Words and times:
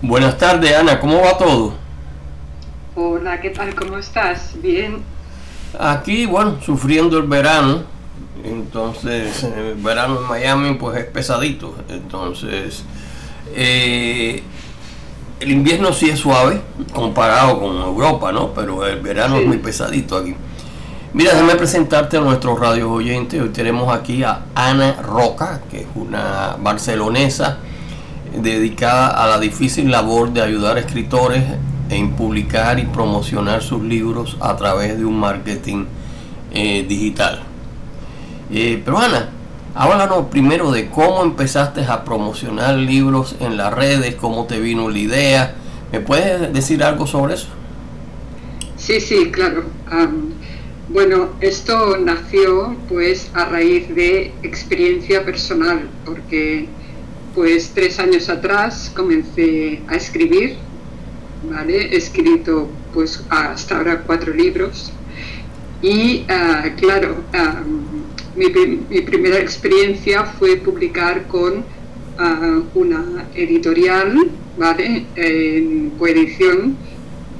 Buenas 0.00 0.38
tardes, 0.38 0.76
Ana, 0.76 1.00
¿cómo 1.00 1.20
va 1.20 1.36
todo? 1.36 1.74
Hola, 2.94 3.40
¿qué 3.40 3.50
tal? 3.50 3.74
¿Cómo 3.74 3.98
estás? 3.98 4.52
Bien. 4.62 5.02
Aquí, 5.76 6.24
bueno, 6.24 6.58
sufriendo 6.64 7.18
el 7.18 7.24
verano. 7.24 7.82
Entonces, 8.44 9.42
el 9.42 9.74
verano 9.74 10.20
en 10.20 10.28
Miami 10.28 10.74
pues 10.74 10.98
es 10.98 11.04
pesadito. 11.06 11.74
Entonces, 11.88 12.84
eh, 13.56 14.40
el 15.40 15.50
invierno 15.50 15.92
sí 15.92 16.08
es 16.10 16.20
suave 16.20 16.60
comparado 16.94 17.58
con 17.58 17.76
Europa, 17.78 18.30
¿no? 18.30 18.54
Pero 18.54 18.86
el 18.86 19.00
verano 19.00 19.38
es 19.38 19.48
muy 19.48 19.58
pesadito 19.58 20.16
aquí. 20.16 20.36
Mira, 21.12 21.32
déjame 21.32 21.56
presentarte 21.56 22.18
a 22.18 22.20
nuestros 22.20 22.56
radios 22.60 22.88
oyentes. 22.88 23.42
Hoy 23.42 23.48
tenemos 23.48 23.92
aquí 23.92 24.22
a 24.22 24.42
Ana 24.54 25.02
Roca, 25.02 25.62
que 25.68 25.80
es 25.80 25.86
una 25.96 26.56
barcelonesa 26.60 27.58
dedicada 28.42 29.08
a 29.08 29.26
la 29.26 29.38
difícil 29.38 29.90
labor 29.90 30.32
de 30.32 30.42
ayudar 30.42 30.76
a 30.76 30.80
escritores 30.80 31.44
en 31.90 32.12
publicar 32.12 32.78
y 32.78 32.84
promocionar 32.84 33.62
sus 33.62 33.82
libros 33.82 34.36
a 34.40 34.56
través 34.56 34.98
de 34.98 35.04
un 35.04 35.18
marketing 35.18 35.84
eh, 36.52 36.84
digital. 36.88 37.42
Eh, 38.50 38.80
pero 38.84 38.98
Ana, 38.98 39.30
háblanos 39.74 40.26
primero 40.26 40.70
de 40.70 40.88
cómo 40.88 41.22
empezaste 41.22 41.84
a 41.84 42.04
promocionar 42.04 42.76
libros 42.76 43.36
en 43.40 43.56
las 43.56 43.72
redes, 43.72 44.14
cómo 44.14 44.46
te 44.46 44.60
vino 44.60 44.88
la 44.88 44.98
idea. 44.98 45.54
¿Me 45.92 46.00
puedes 46.00 46.52
decir 46.52 46.82
algo 46.82 47.06
sobre 47.06 47.34
eso? 47.34 47.48
Sí, 48.76 49.00
sí, 49.00 49.30
claro. 49.30 49.64
bueno, 50.88 51.30
esto 51.40 51.98
nació 51.98 52.76
pues 52.88 53.30
a 53.34 53.44
raíz 53.46 53.94
de 53.94 54.32
experiencia 54.42 55.24
personal, 55.24 55.88
porque 56.04 56.68
pues 57.38 57.70
tres 57.72 58.00
años 58.00 58.28
atrás 58.28 58.90
comencé 58.96 59.80
a 59.86 59.94
escribir, 59.94 60.56
¿vale? 61.48 61.94
He 61.94 61.96
escrito 61.96 62.68
pues 62.92 63.22
hasta 63.28 63.76
ahora 63.76 64.02
cuatro 64.02 64.34
libros 64.34 64.92
y 65.80 66.24
ah, 66.28 66.64
claro, 66.76 67.18
mi, 68.34 68.48
primera 69.02 69.38
experiencia 69.38 70.24
fue 70.24 70.56
publicar 70.56 71.28
con 71.28 71.64
ah, 72.18 72.60
una 72.74 73.28
editorial, 73.36 74.30
¿vale? 74.58 75.06
En 75.14 75.90
coedición 75.90 76.76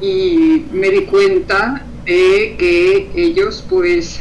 y 0.00 0.64
me 0.72 0.90
di 0.90 1.06
cuenta 1.06 1.84
de 2.06 2.54
que 2.56 3.10
ellos 3.16 3.64
pues 3.68 4.20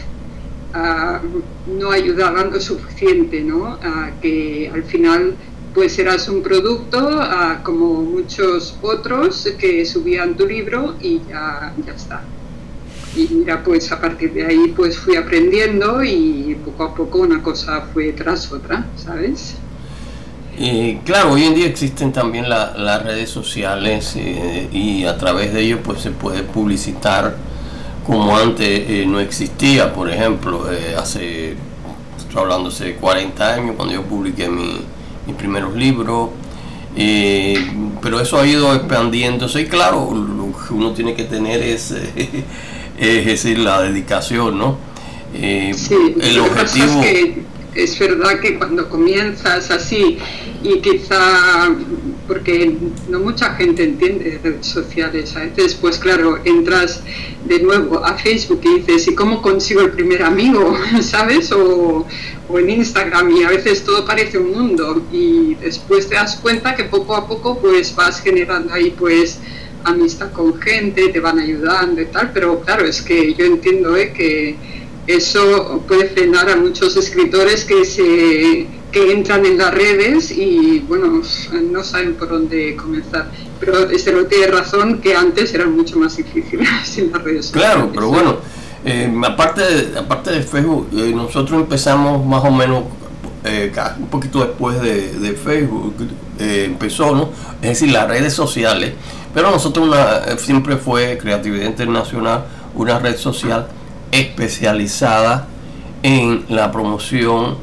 ah, 0.74 1.22
no 1.68 1.92
ayudaban 1.92 2.52
lo 2.52 2.60
suficiente, 2.60 3.42
¿no? 3.42 3.78
que 4.24 4.72
al 4.74 4.84
final 4.86 5.36
pues 5.78 6.00
eras 6.00 6.28
un 6.28 6.42
producto 6.42 6.98
ah, 7.22 7.60
como 7.62 8.02
muchos 8.02 8.76
otros 8.82 9.48
que 9.60 9.86
subían 9.86 10.36
tu 10.36 10.48
libro 10.48 10.96
y 11.00 11.22
ya, 11.30 11.72
ya 11.86 11.94
está. 11.94 12.24
Y 13.16 13.28
mira, 13.32 13.64
pues 13.64 13.92
a 13.92 14.02
partir 14.02 14.34
de 14.34 14.44
ahí 14.44 14.74
pues 14.76 14.98
fui 14.98 15.16
aprendiendo 15.16 16.04
y 16.04 16.58
poco 16.66 16.84
a 16.84 16.96
poco 16.96 17.20
una 17.20 17.44
cosa 17.44 17.90
fue 17.94 18.12
tras 18.14 18.52
otra, 18.52 18.88
¿sabes? 18.96 19.54
Claro, 21.06 21.34
hoy 21.34 21.44
en 21.44 21.54
día 21.54 21.68
existen 21.68 22.12
también 22.12 22.50
las 22.50 23.04
redes 23.04 23.30
sociales 23.30 24.16
eh, 24.16 24.68
y 24.72 25.06
a 25.06 25.16
través 25.16 25.54
de 25.54 25.62
ellos 25.62 25.82
pues 25.84 26.02
se 26.02 26.10
puede 26.10 26.42
publicitar 26.42 27.36
como 28.04 28.36
antes 28.36 28.68
eh, 28.68 29.06
no 29.08 29.20
existía, 29.20 29.94
por 29.94 30.10
ejemplo, 30.10 30.74
eh, 30.74 30.96
hace, 30.98 31.52
estoy 32.18 32.42
hablando 32.42 32.70
hace 32.70 32.96
40 32.96 33.54
años 33.54 33.76
cuando 33.76 33.94
yo 33.94 34.02
publiqué 34.02 34.50
mi, 34.50 34.82
mis 35.28 35.36
primeros 35.36 35.76
libros. 35.76 36.30
Eh, 36.96 37.56
pero 38.02 38.20
eso 38.20 38.40
ha 38.40 38.48
ido 38.48 38.74
expandiéndose 38.74 39.62
y 39.62 39.66
claro, 39.68 40.12
lo 40.16 40.52
que 40.58 40.74
uno 40.74 40.94
tiene 40.94 41.14
que 41.14 41.26
tener 41.26 41.62
es, 41.62 41.92
es 42.98 43.26
decir, 43.26 43.60
la 43.60 43.84
dedicación, 43.84 44.58
¿no? 44.58 44.78
Eh, 45.36 45.76
el 46.22 46.40
objetivo... 46.40 47.04
Es, 47.04 47.30
es 47.78 47.98
verdad 48.00 48.40
que 48.40 48.58
cuando 48.58 48.90
comienzas 48.90 49.70
así 49.72 50.18
y 50.64 50.80
quizá 50.80 51.76
porque 52.28 52.76
no 53.08 53.20
mucha 53.20 53.54
gente 53.54 53.84
entiende 53.84 54.40
redes 54.44 54.66
sociales. 54.66 55.36
A 55.36 55.42
veces, 55.42 55.76
pues 55.76 55.98
claro, 55.98 56.40
entras 56.44 57.02
de 57.46 57.60
nuevo 57.60 58.04
a 58.04 58.16
Facebook 58.16 58.62
y 58.64 58.80
dices, 58.80 59.08
¿y 59.08 59.16
cómo 59.16 59.42
consigo 59.42 59.82
el 59.82 59.92
primer 59.92 60.24
amigo? 60.24 60.76
¿Sabes? 61.02 61.52
O, 61.52 62.06
o 62.50 62.60
en 62.60 62.70
Instagram 62.70 63.32
y 63.32 63.44
a 63.44 63.50
veces 63.50 63.84
todo 63.84 64.06
parece 64.06 64.38
un 64.38 64.52
mundo 64.52 65.04
y 65.12 65.56
después 65.56 66.10
te 66.10 66.16
das 66.16 66.36
cuenta 66.38 66.76
que 66.76 66.86
poco 66.86 67.16
a 67.16 67.28
poco 67.28 67.60
pues 67.60 67.96
vas 67.96 68.22
generando 68.22 68.74
ahí 68.74 68.94
pues 68.98 69.40
amistad 69.84 70.32
con 70.32 70.60
gente, 70.60 71.10
te 71.10 71.20
van 71.20 71.40
ayudando 71.40 72.02
y 72.02 72.06
tal, 72.06 72.32
pero 72.34 72.60
claro, 72.62 72.86
es 72.86 73.02
que 73.02 73.34
yo 73.34 73.46
entiendo 73.46 73.96
¿eh? 73.96 74.12
que 74.12 74.56
eso 75.08 75.84
puede 75.88 76.10
frenar 76.10 76.50
a 76.50 76.58
muchos 76.58 76.96
escritores 76.98 77.64
que 77.64 77.86
se 77.86 78.68
que 78.92 79.12
entran 79.12 79.46
en 79.46 79.58
las 79.58 79.74
redes 79.74 80.32
y 80.32 80.80
bueno 80.80 81.22
no 81.72 81.84
saben 81.84 82.16
por 82.16 82.30
dónde 82.30 82.76
comenzar 82.76 83.32
pero 83.60 83.90
este 83.90 84.14
no 84.14 84.26
tiene 84.26 84.48
razón 84.48 85.00
que 85.00 85.16
antes 85.16 85.54
eran 85.54 85.76
mucho 85.76 85.98
más 85.98 86.18
difíciles 86.18 86.68
en 86.98 87.12
las 87.12 87.24
redes 87.24 87.50
claro 87.52 87.90
pero 87.94 88.08
bueno 88.10 88.38
eh, 88.86 89.12
aparte, 89.26 89.62
de, 89.62 90.00
aparte 90.00 90.32
de 90.32 90.44
Facebook, 90.44 90.88
eh, 90.94 91.12
nosotros 91.14 91.62
empezamos 91.62 92.26
más 92.26 92.44
o 92.46 92.52
menos 92.52 92.84
eh, 93.44 93.70
un 94.00 94.08
poquito 94.08 94.40
después 94.40 94.80
de, 94.82 95.34
Facebook, 95.34 95.94
empezó, 96.40 97.14
¿no? 97.14 97.30
Es 97.62 97.80
decir, 97.80 97.92
las 97.92 98.08
redes 98.08 98.34
sociales, 98.34 98.94
pero 99.34 99.52
nosotros 99.52 99.94
siempre 100.38 100.78
fue 100.78 101.18
Creatividad 101.18 101.66
Internacional, 101.66 102.46
una 102.76 103.00
red 103.00 103.18
social 103.18 103.68
especializada 104.12 105.48
en 106.04 106.46
la 106.50 106.72
promoción 106.72 107.58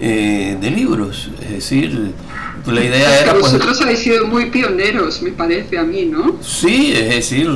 de 0.00 0.72
libros, 0.74 1.30
es 1.42 1.50
decir, 1.50 2.14
la 2.66 2.84
idea 2.84 3.20
era... 3.20 3.32
Pues, 3.32 3.52
vosotros 3.52 3.80
habéis 3.80 4.00
sido 4.00 4.26
muy 4.26 4.46
pioneros, 4.46 5.22
me 5.22 5.30
parece 5.30 5.78
a 5.78 5.84
mí, 5.84 6.04
¿no? 6.04 6.36
Sí, 6.42 6.92
es 6.94 7.08
decir, 7.08 7.48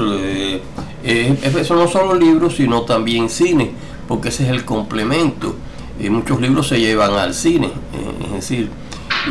eh, 1.04 1.37
eso 1.43 1.75
no 1.75 1.88
solo 1.88 2.15
libros, 2.15 2.56
sino 2.56 2.83
también 2.83 3.28
cine, 3.28 3.72
porque 4.09 4.28
ese 4.28 4.44
es 4.44 4.50
el 4.50 4.65
complemento. 4.65 5.56
Eh, 6.00 6.10
muchos 6.10 6.41
libros 6.41 6.69
se 6.69 6.81
llevan 6.81 7.12
al 7.12 7.34
cine, 7.34 7.66
eh, 7.66 8.25
es 8.27 8.33
decir, 8.33 8.71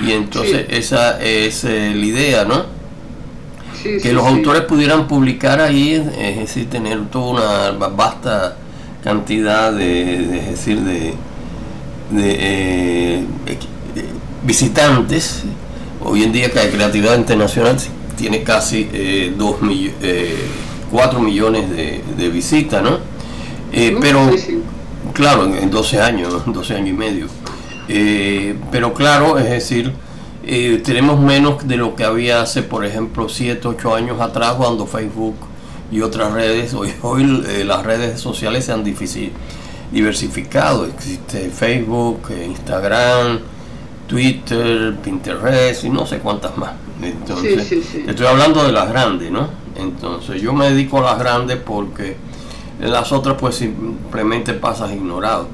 y 0.06 0.12
entonces 0.12 0.66
esa 0.69 1.22
es 1.22 1.63
la 1.63 2.06
idea, 2.06 2.46
¿no? 2.46 2.84
que 3.84 4.13
los 4.13 4.25
autores 4.25 4.62
pudieran 4.62 5.09
publicar 5.09 5.59
ahí, 5.59 5.96
es 6.18 6.38
decir, 6.38 6.69
tener 6.69 7.06
toda 7.07 7.72
una 7.72 7.88
vasta 7.90 8.56
cantidad 9.03 9.72
de, 9.72 10.40
es 10.40 10.50
decir, 10.52 10.81
de, 10.81 11.14
de, 12.12 13.24
visitantes. 14.44 15.44
Hoy 16.02 16.24
en 16.24 16.31
día 16.31 16.50
que 16.52 16.59
hay 16.59 16.69
creatividad 16.69 17.18
internacional 17.18 17.78
tiene 18.18 18.44
casi 18.44 19.31
2 19.38 19.62
millones 19.62 19.94
4 20.94 21.19
millones 21.19 21.69
de, 21.72 22.30
visitas, 22.30 22.84
¿no? 22.84 23.00
Eh, 23.72 23.97
pero, 24.00 24.30
claro, 25.12 25.46
en, 25.46 25.70
12 25.72 26.00
años, 26.00 26.44
12 26.46 26.75
años 26.75 26.90
y 26.90 26.94
medio. 26.94 27.28
Eh, 27.90 28.56
pero 28.72 28.94
claro, 28.94 29.40
es 29.40 29.50
decir, 29.50 29.91
eh, 30.46 30.81
tenemos 30.85 31.20
menos 31.20 31.68
de 31.68 31.78
lo 31.78 31.96
que 31.96 32.03
había 32.03 32.41
hace, 32.41 32.62
por 32.62 32.85
ejemplo, 32.85 33.28
7, 33.28 33.68
8 33.68 33.96
años 33.96 34.22
atrás, 34.22 34.53
cuando 34.53 34.85
Facebook 34.85 35.35
y 35.94 36.02
otras 36.02 36.34
redes, 36.34 36.74
hoy, 36.74 36.92
hoy 37.02 37.24
las 37.64 37.86
redes 37.86 38.20
sociales 38.20 38.66
se 38.66 38.72
han 38.72 38.84
diversificado. 38.84 40.88
Existe 40.88 41.50
Facebook, 41.50 42.31
Instagram, 42.31 43.40
Twitter, 44.08 44.96
Pinterest 45.03 45.84
y 45.84 45.90
no 45.90 46.06
sé 46.06 46.18
cuántas 46.18 46.58
más. 46.58 46.72
Entonces, 47.02 47.72
estoy 47.72 48.26
hablando 48.26 48.64
de 48.64 48.72
las 48.72 48.90
grandes, 48.90 49.32
¿no? 49.32 49.47
Entonces 49.76 50.41
yo 50.41 50.53
me 50.53 50.70
dedico 50.70 51.00
a 51.00 51.02
las 51.02 51.20
grandes 51.20 51.58
porque 51.58 52.16
las 52.79 53.12
otras 53.12 53.38
pues 53.40 53.56
simplemente 53.56 54.53
pasas 54.53 54.91
ignorado. 54.91 55.47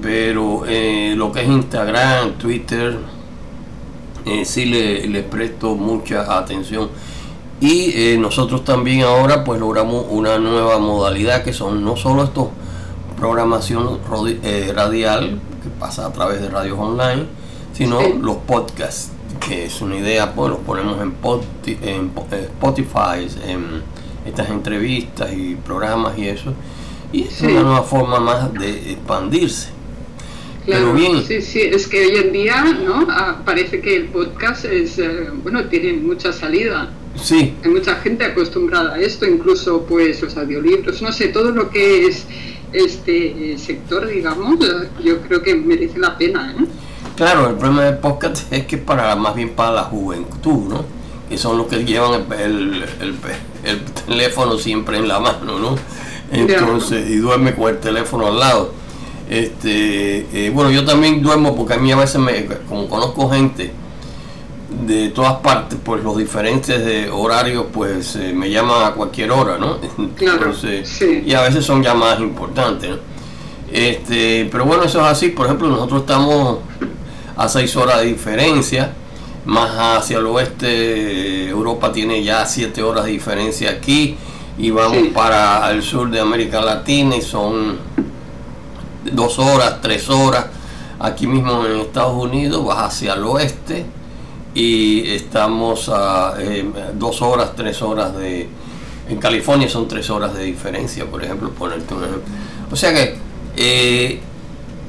Pero 0.00 0.64
eh, 0.66 1.14
lo 1.16 1.32
que 1.32 1.42
es 1.42 1.48
Instagram, 1.48 2.32
Twitter, 2.32 2.98
eh, 4.24 4.44
sí 4.44 4.66
le, 4.66 5.22
presto 5.22 5.74
mucha 5.74 6.38
atención. 6.38 6.90
Y 7.62 7.92
eh, 7.94 8.18
nosotros 8.18 8.64
también 8.64 9.02
ahora 9.02 9.44
pues 9.44 9.60
logramos 9.60 10.04
una 10.10 10.38
nueva 10.38 10.78
modalidad 10.78 11.44
que 11.44 11.52
son 11.52 11.84
no 11.84 11.96
solo 11.96 12.24
estos 12.24 12.48
programación 13.16 14.00
radial 14.74 15.38
que 15.62 15.68
pasa 15.78 16.06
a 16.06 16.12
través 16.12 16.40
de 16.40 16.50
radios 16.50 16.76
online, 16.76 17.26
sino 17.72 18.00
los 18.20 18.38
podcasts 18.38 19.12
que 19.46 19.66
es 19.66 19.80
una 19.80 19.96
idea, 19.96 20.34
pues 20.34 20.50
los 20.50 20.58
ponemos 20.60 21.00
en, 21.00 21.14
en 21.82 22.10
eh, 22.32 22.48
Spotify, 22.50 23.28
en 23.46 23.82
estas 24.26 24.50
entrevistas 24.50 25.32
y 25.32 25.54
programas 25.54 26.18
y 26.18 26.28
eso, 26.28 26.52
y 27.12 27.22
es 27.22 27.40
una 27.42 27.62
nueva 27.62 27.82
forma 27.82 28.20
más 28.20 28.52
de 28.54 28.92
expandirse. 28.92 29.70
Claro, 30.64 30.92
bien. 30.92 31.24
sí, 31.24 31.42
sí, 31.42 31.60
es 31.60 31.88
que 31.88 32.06
hoy 32.06 32.16
en 32.16 32.32
día, 32.32 32.64
¿no? 32.84 33.06
Ah, 33.08 33.42
parece 33.44 33.80
que 33.80 33.96
el 33.96 34.04
podcast 34.06 34.64
es, 34.64 34.98
eh, 34.98 35.28
bueno, 35.42 35.64
tiene 35.64 35.92
mucha 35.94 36.32
salida, 36.32 36.90
Sí. 37.20 37.54
Hay 37.62 37.70
mucha 37.70 37.96
gente 37.96 38.24
acostumbrada 38.24 38.94
a 38.94 39.00
esto, 39.00 39.26
incluso 39.26 39.82
pues 39.82 40.20
los 40.22 40.36
audiolibros, 40.36 41.02
no 41.02 41.12
sé, 41.12 41.28
todo 41.28 41.50
lo 41.50 41.70
que 41.70 42.06
es 42.06 42.26
este 42.72 43.56
sector, 43.58 44.06
digamos, 44.06 44.58
yo 45.04 45.20
creo 45.20 45.42
que 45.42 45.54
merece 45.54 45.98
la 45.98 46.16
pena. 46.16 46.54
¿eh? 46.58 46.64
Claro, 47.16 47.48
el 47.48 47.56
problema 47.56 47.84
del 47.84 47.98
podcast 47.98 48.50
es 48.52 48.66
que 48.66 48.78
para 48.78 49.14
más 49.16 49.34
bien 49.34 49.50
para 49.50 49.72
la 49.72 49.82
juventud, 49.84 50.68
¿no? 50.68 50.84
Que 51.28 51.38
son 51.38 51.56
los 51.56 51.66
que 51.66 51.84
llevan 51.84 52.24
el, 52.38 52.84
teléfono 54.06 54.58
siempre 54.58 54.98
en 54.98 55.08
la 55.08 55.20
mano, 55.20 55.58
¿no? 55.58 55.76
Entonces, 56.30 57.10
y 57.10 57.16
duerme 57.16 57.54
con 57.54 57.70
el 57.70 57.78
teléfono 57.78 58.26
al 58.26 58.38
lado. 58.38 58.72
Este, 59.28 60.26
eh, 60.32 60.50
bueno, 60.50 60.70
yo 60.70 60.84
también 60.84 61.22
duermo 61.22 61.54
porque 61.54 61.74
a 61.74 61.78
mí 61.78 61.92
a 61.92 61.96
veces, 61.96 62.20
me, 62.20 62.46
como 62.68 62.88
conozco 62.88 63.30
gente 63.30 63.72
de 64.86 65.10
todas 65.10 65.34
partes, 65.34 65.78
pues 65.82 66.02
los 66.02 66.16
diferentes 66.16 66.84
de 66.84 67.10
horarios, 67.10 67.66
pues 67.72 68.16
eh, 68.16 68.32
me 68.32 68.50
llaman 68.50 68.84
a 68.84 68.92
cualquier 68.92 69.30
hora, 69.30 69.58
¿no? 69.58 69.78
Entonces, 70.18 71.00
Y 71.02 71.34
a 71.34 71.42
veces 71.42 71.64
son 71.64 71.82
llamadas 71.82 72.20
importantes, 72.20 72.90
¿no? 72.90 72.96
Este, 73.72 74.48
pero 74.52 74.66
bueno, 74.66 74.84
eso 74.84 75.00
es 75.00 75.06
así. 75.06 75.28
Por 75.28 75.46
ejemplo, 75.46 75.68
nosotros 75.68 76.02
estamos 76.02 76.58
a 77.36 77.48
seis 77.48 77.74
horas 77.76 78.00
de 78.00 78.06
diferencia, 78.06 78.92
más 79.46 79.70
hacia 79.98 80.18
el 80.18 80.26
oeste, 80.26 81.48
Europa 81.48 81.90
tiene 81.90 82.22
ya 82.22 82.44
siete 82.44 82.82
horas 82.82 83.04
de 83.04 83.12
diferencia 83.12 83.70
aquí, 83.70 84.16
y 84.58 84.70
vamos 84.70 85.08
para 85.14 85.70
el 85.70 85.82
sur 85.82 86.10
de 86.10 86.20
América 86.20 86.60
Latina 86.60 87.16
y 87.16 87.22
son 87.22 87.78
dos 89.10 89.38
horas, 89.38 89.80
tres 89.80 90.08
horas. 90.10 90.46
Aquí 90.98 91.26
mismo 91.26 91.64
en 91.64 91.80
Estados 91.80 92.22
Unidos 92.22 92.64
vas 92.64 92.94
hacia 92.94 93.14
el 93.14 93.24
oeste 93.24 93.86
y 94.54 95.10
estamos 95.14 95.88
a 95.88 96.34
eh, 96.38 96.64
dos 96.94 97.22
horas, 97.22 97.52
tres 97.56 97.80
horas 97.82 98.16
de... 98.16 98.48
En 99.08 99.18
California 99.18 99.68
son 99.68 99.88
tres 99.88 100.08
horas 100.10 100.34
de 100.34 100.44
diferencia, 100.44 101.04
por 101.06 101.24
ejemplo, 101.24 101.50
ponerte 101.50 101.94
un 101.94 102.04
ejemplo. 102.04 102.22
O 102.70 102.76
sea 102.76 102.94
que 102.94 103.16
eh, 103.56 104.20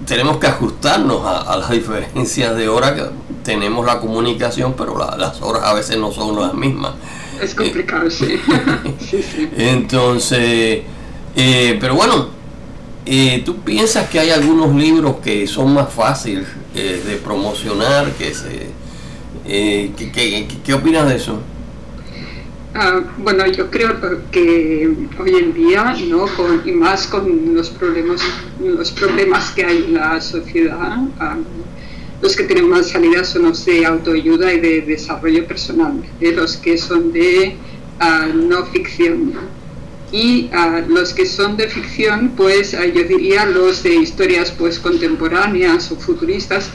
tenemos 0.05 0.37
que 0.37 0.47
ajustarnos 0.47 1.25
a, 1.25 1.57
las 1.57 1.69
diferencias 1.71 2.55
de 2.55 2.67
hora 2.67 2.95
que 2.95 3.03
tenemos 3.43 3.85
la 3.85 3.99
comunicación, 3.99 4.73
pero 4.77 4.97
las 5.17 5.41
horas 5.41 5.63
a 5.63 5.73
veces 5.73 5.97
no 5.97 6.11
son 6.11 6.39
las 6.39 6.53
mismas. 6.53 6.93
Es 7.41 7.55
complicado, 7.55 8.09
sí. 8.09 8.39
Entonces, 9.57 10.83
eh, 11.35 11.77
pero 11.79 11.95
bueno, 11.95 12.27
¿tú 13.45 13.57
piensas 13.61 14.09
que 14.09 14.19
hay 14.19 14.29
algunos 14.29 14.75
libros 14.75 15.17
que 15.23 15.47
son 15.47 15.73
más 15.73 15.91
fáciles 15.91 16.47
de 16.73 17.19
promocionar, 17.23 18.11
que 18.13 18.33
se 18.33 18.82
eh, 19.45 19.91
¿qué, 20.63 20.73
opinas 20.73 21.07
de 21.09 21.15
eso? 21.15 21.41
Ah, 22.75 23.01
bueno, 23.17 23.45
yo 23.47 23.69
creo 23.69 23.99
que 24.31 24.89
hoy 25.19 25.35
en 25.35 25.53
día, 25.53 25.95
¿no? 26.07 26.25
y 26.65 26.71
más 26.71 27.05
con 27.07 27.53
los 27.53 27.69
problemas, 27.69 28.21
los 28.59 28.91
problemas 28.91 29.51
que 29.51 29.63
hay 29.63 29.85
en 29.85 29.93
la 29.95 30.19
sociedad, 30.21 30.97
ah, 31.19 31.37
los 32.21 32.35
que 32.35 32.43
tienen 32.45 32.69
más 32.69 32.89
salida 32.89 33.23
son 33.25 33.43
los 33.43 33.65
de 33.65 33.85
autoayuda 33.85 34.53
y 34.53 34.59
de 34.59 34.81
desarrollo 34.81 35.45
personal, 35.45 36.01
los 36.19 36.57
que 36.57 36.77
son 36.77 37.11
de 37.11 37.55
ah, 37.99 38.27
no 38.33 38.65
ficción. 38.65 39.33
Y 40.11 40.49
los 40.89 41.11
que 41.11 41.25
son 41.25 41.57
de 41.57 41.67
ficción, 41.67 42.33
pues 42.37 42.71
yo 42.71 43.03
diría 43.03 43.45
los 43.47 43.81
de 43.81 43.95
historias 43.95 44.51
pues 44.51 44.77
contemporáneas 44.77 45.91
o 45.91 45.95
futuristas, 45.95 46.69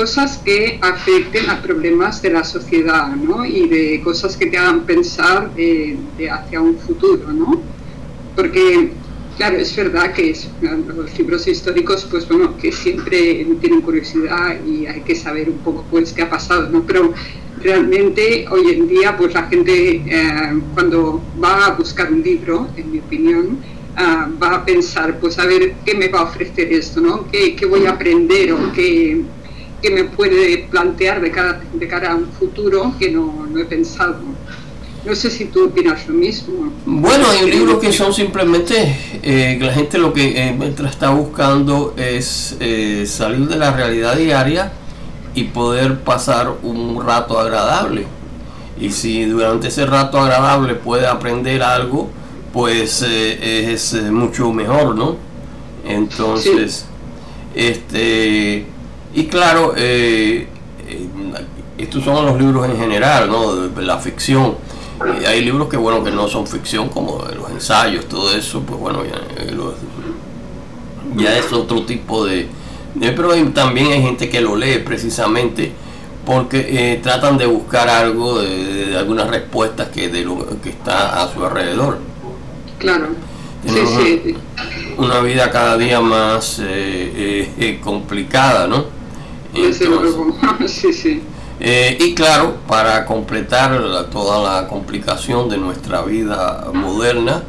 cosas 0.00 0.38
que 0.38 0.78
afecten 0.80 1.50
a 1.50 1.60
problemas 1.60 2.22
de 2.22 2.30
la 2.30 2.42
sociedad, 2.42 3.08
¿no? 3.08 3.44
Y 3.44 3.68
de 3.68 4.00
cosas 4.02 4.34
que 4.34 4.46
te 4.46 4.56
hagan 4.56 4.86
pensar 4.86 5.50
hacia 6.32 6.58
un 6.62 6.78
futuro, 6.78 7.30
¿no? 7.30 7.60
Porque, 8.34 8.92
claro, 9.36 9.58
es 9.58 9.76
verdad 9.76 10.14
que 10.14 10.34
los 10.62 11.18
libros 11.18 11.46
históricos, 11.46 12.06
pues 12.10 12.26
bueno, 12.26 12.56
que 12.56 12.72
siempre 12.72 13.46
tienen 13.60 13.82
curiosidad 13.82 14.56
y 14.66 14.86
hay 14.86 15.02
que 15.02 15.14
saber 15.14 15.50
un 15.50 15.58
poco, 15.58 15.84
pues, 15.90 16.14
qué 16.14 16.22
ha 16.22 16.30
pasado, 16.30 16.70
¿no? 16.70 16.82
Pero 16.86 17.12
realmente 17.62 18.46
hoy 18.50 18.70
en 18.70 18.88
día, 18.88 19.14
pues 19.18 19.34
la 19.34 19.42
gente 19.48 20.02
eh, 20.06 20.62
cuando 20.72 21.20
va 21.44 21.66
a 21.66 21.70
buscar 21.72 22.10
un 22.10 22.22
libro, 22.22 22.68
en 22.74 22.90
mi 22.90 23.00
opinión, 23.00 23.58
ah, 23.96 24.30
va 24.42 24.54
a 24.54 24.64
pensar, 24.64 25.20
pues 25.20 25.38
a 25.38 25.44
ver 25.44 25.74
qué 25.84 25.94
me 25.94 26.08
va 26.08 26.20
a 26.20 26.22
ofrecer 26.22 26.72
esto, 26.72 27.02
¿no? 27.02 27.30
¿Qué, 27.30 27.54
qué 27.54 27.66
voy 27.66 27.84
a 27.84 27.90
aprender 27.90 28.54
o 28.54 28.72
qué 28.72 29.22
que 29.82 29.90
me 29.90 30.04
puede 30.04 30.66
plantear 30.70 31.20
de 31.20 31.30
cara, 31.30 31.60
de 31.72 31.88
cara 31.88 32.12
a 32.12 32.16
un 32.16 32.30
futuro 32.32 32.94
que 32.98 33.10
no, 33.10 33.46
no 33.50 33.58
he 33.58 33.64
pensado. 33.64 34.18
No 35.04 35.14
sé 35.14 35.30
si 35.30 35.46
tú 35.46 35.64
opinas 35.64 36.06
lo 36.08 36.14
mismo. 36.14 36.70
Bueno, 36.84 37.26
hay 37.30 37.50
libros 37.50 37.78
que 37.78 37.90
son 37.90 38.12
simplemente, 38.12 38.96
eh, 39.22 39.58
la 39.58 39.72
gente 39.72 39.96
lo 39.96 40.12
que 40.12 40.48
eh, 40.48 40.74
está 40.86 41.10
buscando 41.10 41.94
es 41.96 42.56
eh, 42.60 43.04
salir 43.06 43.48
de 43.48 43.56
la 43.56 43.72
realidad 43.72 44.16
diaria 44.16 44.72
y 45.34 45.44
poder 45.44 46.00
pasar 46.00 46.52
un 46.62 47.02
rato 47.02 47.38
agradable. 47.38 48.06
Y 48.78 48.90
si 48.90 49.24
durante 49.24 49.68
ese 49.68 49.86
rato 49.86 50.18
agradable 50.18 50.74
puede 50.74 51.06
aprender 51.06 51.62
algo, 51.62 52.10
pues 52.52 53.02
es 53.02 53.94
mucho 54.10 54.52
mejor, 54.52 54.96
¿no? 54.96 55.16
Entonces, 55.86 56.84
este 57.54 58.66
y 59.12 59.26
claro, 59.26 59.74
eh, 59.76 60.46
eh, 60.86 61.08
estos 61.78 62.04
son 62.04 62.24
los 62.24 62.38
libros 62.40 62.68
en 62.68 62.76
general, 62.76 63.28
¿no? 63.28 63.56
De 63.56 63.82
la 63.82 63.98
ficción. 63.98 64.54
Eh, 65.04 65.26
hay 65.26 65.44
libros 65.44 65.68
que, 65.68 65.76
bueno, 65.76 66.04
que 66.04 66.12
no 66.12 66.28
son 66.28 66.46
ficción, 66.46 66.88
como 66.88 67.24
los 67.36 67.50
ensayos, 67.50 68.06
todo 68.06 68.32
eso, 68.34 68.60
pues 68.60 68.78
bueno, 68.78 69.02
ya, 71.16 71.36
es 71.36 71.52
otro 71.52 71.82
tipo 71.82 72.24
de... 72.24 72.46
pero 73.00 73.34
también 73.50 73.88
hay 73.92 74.02
gente 74.02 74.28
que 74.28 74.40
lo 74.40 74.54
lee 74.54 74.78
precisamente 74.84 75.72
porque 76.24 77.00
tratan 77.02 77.36
de 77.36 77.46
buscar 77.46 77.88
algo, 77.88 78.40
de, 78.40 78.96
algunas 78.96 79.26
respuestas 79.28 79.88
que, 79.88 80.08
de 80.08 80.22
lo 80.22 80.46
que 80.62 80.68
está 80.68 81.20
a 81.20 81.32
su 81.32 81.44
alrededor. 81.44 81.98
Claro. 82.78 83.08
Una 84.98 85.20
vida 85.20 85.50
cada 85.50 85.76
día 85.76 86.00
más 86.00 86.62
complicada, 87.82 88.68
¿no? 88.68 88.99
Eh, 91.62 91.98
y 92.00 92.14
claro, 92.14 92.56
para 92.66 93.04
completar 93.04 94.08
toda 94.10 94.62
la 94.62 94.66
complicación 94.66 95.46
de 95.50 95.58
nuestra 95.58 96.00
vida 96.00 96.70
moderna, 96.72 97.42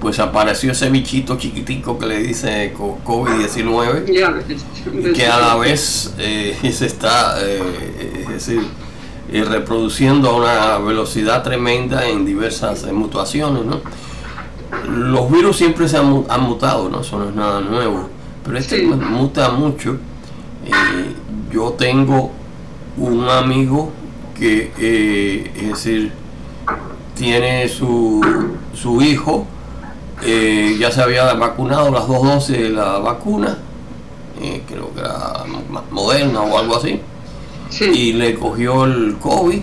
pues 0.00 0.20
apareció 0.20 0.70
ese 0.70 0.88
bichito 0.88 1.36
chiquitico 1.36 1.98
que 1.98 2.06
le 2.06 2.18
dice 2.18 2.72
COVID-19, 2.72 4.04
que 5.14 5.26
a 5.26 5.40
la 5.40 5.56
vez 5.56 6.14
eh, 6.18 6.56
se 6.72 6.86
está 6.86 7.38
eh, 7.42 7.60
reproduciendo 9.44 10.30
a 10.30 10.36
una 10.36 10.78
velocidad 10.78 11.42
tremenda 11.42 12.06
en 12.06 12.24
diversas 12.24 12.84
mutaciones. 12.92 13.62
Los 14.88 15.28
virus 15.32 15.56
siempre 15.56 15.88
se 15.88 15.96
han, 15.96 16.08
mutado, 16.08 16.88
¿no? 16.88 17.00
eso 17.00 17.18
no 17.18 17.28
es 17.28 17.34
nada 17.34 17.60
nuevo, 17.60 18.08
pero 18.44 18.58
este 18.58 18.80
muta 18.84 19.50
mucho 19.50 19.98
yo 21.52 21.72
tengo 21.72 22.30
un 22.96 23.28
amigo 23.28 23.90
que, 24.38 24.72
eh, 24.78 25.50
es 25.56 25.68
decir, 25.68 26.12
tiene 27.14 27.68
su, 27.68 28.20
su 28.74 29.02
hijo, 29.02 29.46
eh, 30.22 30.76
ya 30.78 30.90
se 30.90 31.02
había 31.02 31.32
vacunado 31.34 31.90
las 31.90 32.06
dos 32.06 32.22
dosis 32.22 32.58
de 32.58 32.70
la 32.70 32.98
vacuna, 32.98 33.58
eh, 34.40 34.62
creo 34.66 34.92
que 34.94 35.00
era 35.00 35.44
moderna 35.90 36.42
o 36.42 36.58
algo 36.58 36.76
así, 36.76 37.00
y 37.80 38.12
le 38.12 38.34
cogió 38.34 38.84
el 38.84 39.16
COVID 39.18 39.60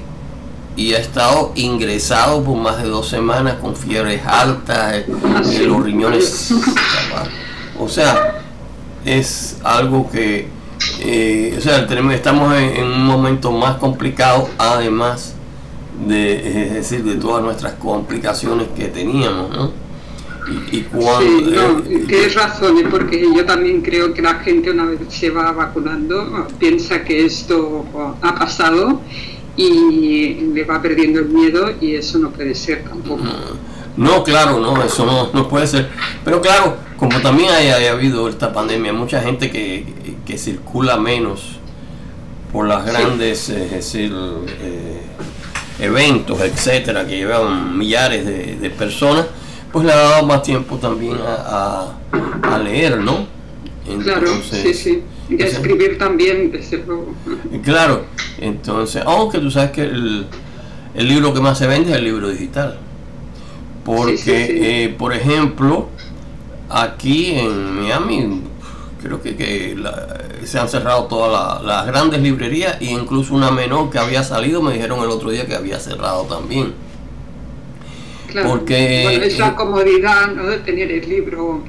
y 0.76 0.94
ha 0.94 0.98
estado 0.98 1.52
ingresado 1.56 2.44
por 2.44 2.58
más 2.58 2.82
de 2.82 2.90
dos 2.90 3.08
semanas 3.08 3.56
con 3.62 3.76
fiebres 3.76 4.26
altas, 4.26 5.04
los 5.08 5.84
riñones. 5.84 6.54
O 7.80 7.90
sea, 7.90 8.40
es 9.04 9.58
algo 9.64 10.10
que 10.10 10.48
eh, 11.06 11.56
o 11.58 11.62
sea, 11.62 11.86
tenemos, 11.86 12.14
estamos 12.14 12.56
en, 12.56 12.86
un 12.86 13.06
momento 13.06 13.52
más 13.52 13.76
complicado, 13.76 14.50
además 14.58 15.36
de, 16.08 16.68
es 16.68 16.74
decir, 16.74 17.04
de 17.04 17.16
todas 17.16 17.44
nuestras 17.44 17.74
complicaciones 17.74 18.70
que 18.76 18.86
teníamos, 18.86 19.50
¿no? 19.50 19.84
Y, 20.72 20.82
cuando, 20.82 21.84
sí, 21.86 22.06
eh, 22.10 22.30
razones, 22.36 22.86
porque 22.90 23.26
yo 23.34 23.46
también 23.46 23.82
creo 23.82 24.14
que 24.14 24.22
la 24.22 24.36
gente 24.36 24.72
una 24.72 24.86
vez 24.86 25.00
se 25.08 25.30
va 25.30 25.52
vacunando 25.54 26.48
piensa 26.60 27.02
que 27.04 27.26
esto 27.26 27.86
ha 28.22 28.36
pasado 28.36 29.00
y 29.56 30.34
le 30.54 30.66
va 30.66 30.82
perdiendo 30.82 31.20
el 31.20 31.30
miedo 31.30 31.74
y 31.80 31.96
eso 31.96 32.18
no 32.20 32.32
puede 32.32 32.56
ser 32.56 32.84
tampoco. 32.84 33.24
No, 33.24 33.32
claro, 34.24 34.60
no, 34.60 34.84
eso 34.84 35.06
no, 35.06 35.32
no 35.34 35.48
puede 35.48 35.68
ser. 35.68 35.90
Pero 36.24 36.42
claro, 36.42 36.78
como 36.98 37.20
también 37.22 37.50
haya, 37.52 37.92
habido 37.92 38.30
esta 38.30 38.54
pandemia, 38.54 38.94
mucha 38.94 39.22
gente 39.22 39.52
que, 39.52 40.38
circula 40.38 40.98
menos 40.98 41.60
por 42.52 42.68
las 42.68 42.86
grandes, 42.86 43.50
es 43.50 43.72
decir, 43.72 44.12
eh, 44.62 45.02
eventos, 45.80 46.40
etcétera, 46.42 47.06
que 47.06 47.18
llevan 47.18 47.78
millares 47.78 48.26
de, 48.26 48.70
personas, 48.70 49.26
pues 49.72 49.86
le 49.86 49.92
ha 49.92 49.98
dado 49.98 50.26
más 50.26 50.44
tiempo 50.44 50.78
también 50.78 51.18
a, 51.26 51.94
leer, 52.64 53.00
¿no? 53.00 53.28
claro, 54.02 54.28
sí, 54.50 54.74
sí. 54.74 55.04
Y 55.30 55.42
a 55.42 55.48
escribir 55.48 55.98
también, 55.98 56.52
desde 56.52 56.78
luego. 56.78 57.14
Claro, 57.64 58.06
entonces, 58.40 59.04
aunque 59.06 59.40
tú 59.40 59.52
sabes 59.52 59.72
que 59.72 59.82
el, 59.82 60.26
el 60.96 61.08
libro 61.08 61.34
que 61.34 61.42
más 61.42 61.58
se 61.58 61.68
vende 61.68 61.92
es 61.92 61.98
el 61.98 62.04
libro 62.04 62.30
digital. 62.30 62.78
Porque, 63.84 64.86
eh, 64.86 64.90
por 64.90 65.14
ejemplo, 65.14 65.90
aquí 66.70 67.32
en 67.36 67.82
Miami, 67.82 68.42
creo 69.02 69.22
que, 69.22 69.76
se 70.46 70.60
han 70.60 70.70
cerrado 70.70 71.06
todas 71.06 71.64
las 71.64 71.86
grandes 71.86 72.22
librerías 72.22 72.78
e 72.82 72.86
incluso 72.86 73.34
una 73.34 73.52
menor 73.52 73.90
que 73.90 74.00
había 74.00 74.24
salido 74.24 74.62
me 74.62 74.74
dijeron 74.74 75.00
el 75.04 75.10
otro 75.10 75.30
día 75.32 75.46
que 75.46 75.56
había 75.56 75.80
cerrado 75.80 76.24
también. 76.24 76.74
Claro. 78.28 78.50
Porque 78.50 79.02
bueno, 79.04 79.24
es 79.26 79.38
la 79.38 79.56
comodidad 79.56 80.32
¿no? 80.34 80.48
de 80.48 80.58
tener 80.60 80.92
el 80.92 81.08
libro 81.08 81.64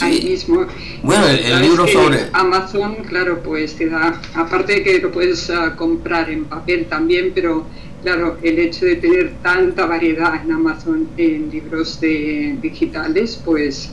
ahí 0.00 0.22
mismo. 0.24 0.66
Bueno, 1.02 1.26
el, 1.26 1.60
libro 1.60 1.86
sobre 1.86 2.28
Amazon, 2.32 2.96
claro, 3.06 3.40
pues 3.42 3.76
te 3.76 3.88
da, 3.88 4.20
aparte 4.34 4.74
de 4.74 4.82
que 4.82 4.98
lo 5.00 5.12
puedes 5.12 5.50
ah, 5.50 5.74
comprar 5.76 6.30
en 6.30 6.46
papel 6.46 6.86
también, 6.86 7.32
pero 7.34 7.66
claro, 8.04 8.36
el 8.42 8.58
hecho 8.58 8.84
de 8.84 8.96
tener 8.96 9.32
tanta 9.42 9.86
variedad 9.86 10.36
en 10.36 10.52
Amazon 10.52 11.08
en 11.16 11.50
libros 11.50 11.98
de, 12.00 12.58
digitales, 12.60 13.40
pues 13.44 13.90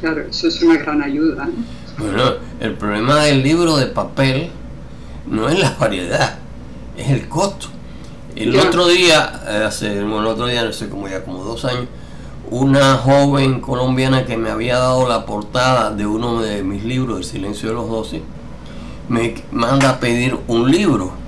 claro, 0.00 0.22
eso 0.28 0.48
es 0.48 0.60
una 0.62 0.76
gran 0.78 1.00
ayuda. 1.00 1.48
Bueno, 1.96 2.34
el 2.60 2.74
problema 2.74 3.22
del 3.22 3.42
libro 3.42 3.76
de 3.76 3.86
papel 3.86 4.50
no 5.26 5.48
es 5.48 5.58
la 5.58 5.70
variedad, 5.78 6.38
es 6.96 7.08
el 7.08 7.28
costo. 7.28 7.68
El 8.34 8.56
otro 8.56 8.88
día, 8.88 9.42
eh, 9.46 9.64
hace, 9.66 9.98
el 9.98 10.12
otro 10.12 10.46
día, 10.46 10.64
no 10.64 10.72
sé, 10.72 10.88
como 10.88 11.06
ya 11.08 11.22
como 11.22 11.44
dos 11.44 11.64
años, 11.64 11.86
una 12.50 12.96
joven 12.96 13.60
colombiana 13.60 14.26
que 14.26 14.36
me 14.36 14.50
había 14.50 14.78
dado 14.78 15.08
la 15.08 15.24
portada 15.24 15.90
de 15.92 16.04
uno 16.06 16.42
de 16.42 16.64
mis 16.64 16.82
libros, 16.82 17.18
El 17.18 17.24
silencio 17.24 17.68
de 17.68 17.74
los 17.76 17.88
doce, 17.88 18.22
me 19.08 19.34
manda 19.52 19.90
a 19.90 20.00
pedir 20.00 20.36
un 20.48 20.70
libro 20.70 21.21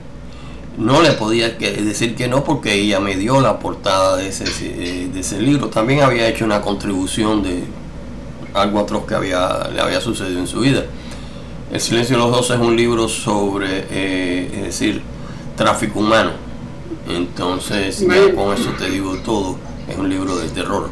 no 0.77 1.03
le 1.03 1.13
podía 1.13 1.51
decir 1.51 2.17
que 2.17 2.27
no 2.27 2.43
porque 2.43 2.75
ella 2.75 2.99
me 2.99 3.17
dio 3.17 3.41
la 3.41 3.59
portada 3.59 4.17
de 4.17 4.29
ese, 4.29 4.45
de 4.45 5.21
ese 5.21 5.41
libro. 5.41 5.69
También 5.69 6.03
había 6.03 6.29
hecho 6.29 6.45
una 6.45 6.61
contribución 6.61 7.43
de 7.43 7.65
algo 8.55 8.81
atroz 8.81 9.07
que 9.07 9.15
había, 9.15 9.69
le 9.73 9.81
había 9.81 10.01
sucedido 10.01 10.41
en 10.41 10.47
su 10.47 10.61
vida. 10.61 10.85
El 11.73 11.81
silencio 11.81 12.17
de 12.17 12.23
los 12.23 12.33
dos 12.33 12.51
es 12.51 12.59
un 12.59 12.77
libro 12.77 13.09
sobre, 13.09 13.87
eh, 13.91 14.51
es 14.57 14.63
decir, 14.65 15.03
tráfico 15.57 16.01
humano. 16.01 16.33
Entonces, 17.09 18.05
con 18.35 18.55
eso 18.55 18.71
te 18.79 18.91
digo 18.91 19.17
todo. 19.25 19.57
Es 19.89 19.97
un 19.97 20.09
libro 20.09 20.37
de 20.37 20.49
terror, 20.49 20.91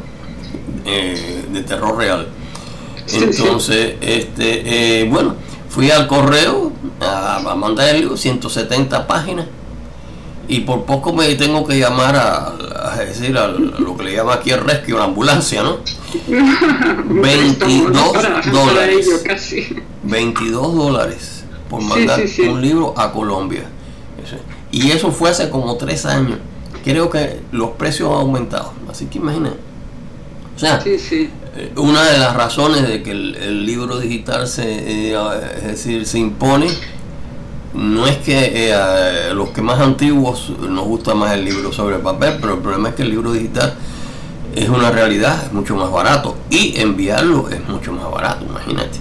eh, 0.85 1.45
de 1.51 1.63
terror 1.63 1.97
real. 1.97 2.27
Entonces, 3.11 3.95
este, 4.01 5.01
eh, 5.01 5.09
bueno, 5.09 5.35
fui 5.67 5.91
al 5.91 6.07
correo 6.07 6.71
a, 7.01 7.37
a 7.37 7.55
mandar 7.55 7.89
el 7.89 8.01
libro, 8.01 8.15
170 8.15 9.07
páginas 9.07 9.47
y 10.47 10.61
por 10.61 10.83
poco 10.85 11.13
me 11.13 11.33
tengo 11.35 11.65
que 11.65 11.79
llamar 11.79 12.15
a, 12.15 12.95
decir 12.97 13.37
a 13.37 13.47
lo 13.47 13.95
que 13.97 14.03
le 14.03 14.13
llama 14.15 14.33
aquí 14.35 14.51
el 14.51 14.59
rescue, 14.59 14.97
la 14.97 15.05
ambulancia, 15.05 15.63
¿no? 15.63 15.77
22 17.21 17.91
dólares. 18.51 19.23
22 20.03 20.75
dólares 20.75 21.43
por 21.69 21.81
mandar 21.81 22.21
un 22.49 22.61
libro 22.61 22.93
a 22.97 23.11
Colombia. 23.11 23.63
Y 24.71 24.91
eso 24.91 25.11
fue 25.11 25.29
hace 25.29 25.49
como 25.49 25.75
tres 25.77 26.05
años. 26.05 26.39
Creo 26.83 27.09
que 27.09 27.39
los 27.51 27.71
precios 27.71 28.09
han 28.09 28.17
aumentado. 28.17 28.73
Así 28.89 29.05
que 29.05 29.19
imagínate. 29.19 29.57
O 30.55 30.59
sea, 30.59 30.81
eh, 30.85 31.29
una 31.77 32.03
de 32.03 32.19
las 32.19 32.35
razones 32.35 32.87
de 32.87 33.01
que 33.01 33.11
el, 33.11 33.65
libro 33.65 33.99
digital 33.99 34.47
se, 34.47 35.13
eh, 35.13 35.17
es 35.57 35.63
decir, 35.63 36.05
se 36.05 36.19
impone 36.19 36.67
no 37.73 38.05
es 38.05 38.17
que 38.17 38.67
eh, 38.67 38.73
a 38.73 39.33
los 39.33 39.49
que 39.49 39.61
más 39.61 39.79
antiguos 39.79 40.51
nos 40.59 40.85
gusta 40.85 41.15
más 41.15 41.33
el 41.33 41.43
libro 41.43 41.73
sobre 41.73 41.97
papel, 41.97 42.37
pero 42.39 42.55
el 42.55 42.59
problema 42.59 42.89
es 42.89 42.95
que 42.95 43.01
el 43.01 43.09
libro 43.09 43.31
digital 43.31 43.75
es 44.55 44.69
una 44.69 44.91
realidad, 44.91 45.45
es 45.45 45.53
mucho 45.53 45.75
más 45.75 45.91
barato 45.91 46.37
y 46.51 46.79
enviarlo 46.79 47.49
es 47.49 47.67
mucho 47.67 47.91
más 47.91 48.09
barato, 48.11 48.45
imagínate. 48.45 48.99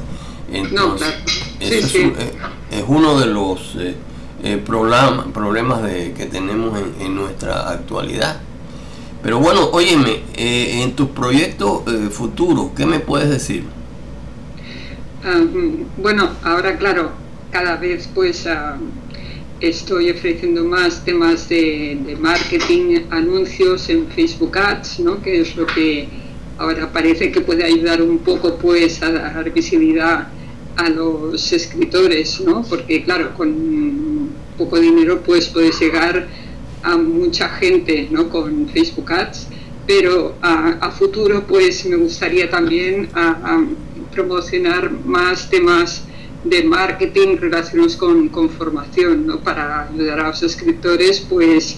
Entonces, 0.51 1.15
Es, 1.61 2.85
uno 2.87 3.19
de 3.21 3.27
los 3.27 3.77
eh, 3.79 3.95
eh, 4.43 4.57
problemas 4.57 5.83
de, 5.83 6.13
que 6.13 6.27
tenemos 6.27 6.79
en, 7.01 7.15
nuestra 7.15 7.71
actualidad. 7.71 8.41
Pero 9.23 9.39
bueno, 9.39 9.69
óyeme, 9.73 10.23
en 10.35 10.97
tus 10.97 11.09
proyectos 11.11 11.83
futuros, 12.11 12.71
¿qué 12.75 12.87
me 12.87 12.99
puedes 12.99 13.31
decir? 13.31 13.65
Ah, 15.25 15.37
mm, 15.39 16.03
bueno, 16.03 16.31
ahora 16.43 16.77
claro, 16.77 17.13
cada 17.53 17.77
vez 17.77 18.09
pues 18.13 18.47
ah, 18.47 18.79
estoy 19.61 20.11
ofreciendo 20.11 20.65
más 20.65 21.05
temas 21.05 21.49
de, 21.49 22.17
marketing, 22.19 23.03
anuncios 23.11 23.89
en 23.91 24.09
Facebook 24.09 24.59
Ads, 24.59 25.01
¿no? 25.01 25.23
que 25.23 25.41
es 25.43 25.55
lo 25.55 25.67
que 25.67 26.09
ahora 26.59 26.91
parece 26.91 27.31
que 27.31 27.41
puede 27.43 27.65
ayudar 27.65 28.03
un 28.03 28.19
poco 28.19 28.57
pues 28.57 29.03
a 29.03 29.13
dar 29.13 29.53
visibilidad 29.53 30.29
a 30.77 30.89
los 30.89 31.53
escritores, 31.53 32.41
¿no? 32.41 32.63
porque 32.63 33.05
claro, 33.05 33.35
con 33.35 34.31
poco 34.57 34.81
dinero 34.81 35.23
pues 35.23 35.49
puedes 35.49 35.79
llegar 35.79 36.27
a 36.83 36.97
mucha 36.97 37.49
gente 37.51 38.09
¿no? 38.11 38.29
con 38.31 38.69
Facebook 38.71 39.13
Ads, 39.13 39.49
pero 39.87 40.35
a, 40.41 40.91
futuro 40.91 41.45
pues 41.47 41.85
me 41.87 41.97
gustaría 41.97 42.49
también 42.49 43.09
promocionar 44.13 44.91
más 45.05 45.51
temas 45.51 46.05
de 46.45 46.65
marketing 46.65 47.37
relacionados 47.39 47.97
con, 47.97 48.29
con 48.29 48.51
formación, 48.51 49.27
¿no? 49.27 49.39
para 49.41 49.89
ayudar 49.89 50.21
a 50.21 50.29
los 50.29 50.43
escritores, 50.43 51.21
pues 51.21 51.77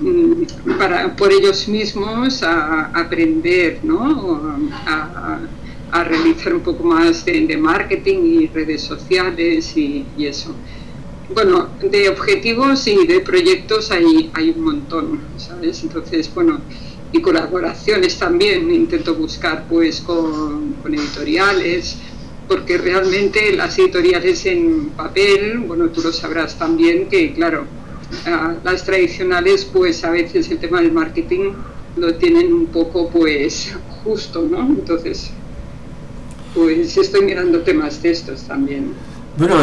mm, 0.00 0.78
para, 0.78 1.14
por 1.14 1.32
ellos 1.32 1.68
mismos 1.68 2.42
a, 2.42 2.86
aprender, 2.86 3.80
¿no? 3.82 4.58
a, 4.86 5.40
a, 5.92 6.04
realizar 6.04 6.54
un 6.54 6.60
poco 6.60 6.82
más 6.82 7.24
de, 7.24 7.56
marketing 7.56 8.18
y 8.24 8.46
redes 8.48 8.82
sociales 8.82 9.76
y, 9.76 10.04
y, 10.16 10.26
eso. 10.26 10.54
Bueno, 11.32 11.68
de 11.80 12.08
objetivos 12.08 12.86
y 12.86 13.06
de 13.06 13.20
proyectos 13.20 13.90
hay, 13.90 14.30
hay 14.34 14.50
un 14.50 14.60
montón, 14.60 15.20
¿sabes? 15.36 15.82
Entonces, 15.82 16.32
bueno, 16.34 16.60
y 17.12 17.20
colaboraciones 17.20 18.18
también, 18.18 18.70
intento 18.72 19.14
buscar 19.14 19.66
pues 19.68 20.00
con, 20.00 20.72
con 20.82 20.94
editoriales, 20.94 21.96
porque 22.48 22.78
realmente 22.78 23.52
las 23.54 23.78
editoriales 23.78 24.44
en 24.46 24.90
papel, 24.90 25.60
bueno, 25.60 25.88
tú 25.88 26.02
lo 26.02 26.12
sabrás 26.12 26.58
también 26.58 27.08
que, 27.08 27.32
claro, 27.32 27.66
las 28.62 28.84
tradicionales, 28.84 29.64
pues 29.64 30.04
a 30.04 30.10
veces 30.10 30.50
el 30.50 30.58
tema 30.58 30.80
del 30.80 30.92
marketing 30.92 31.52
lo 31.96 32.14
tienen 32.14 32.52
un 32.52 32.66
poco, 32.66 33.08
pues, 33.08 33.74
justo, 34.02 34.46
¿no? 34.48 34.60
Entonces, 34.66 35.30
pues 36.54 36.96
estoy 36.96 37.22
mirando 37.22 37.60
temas 37.60 38.02
de 38.02 38.10
estos 38.10 38.42
también. 38.42 38.92
Bueno, 39.36 39.56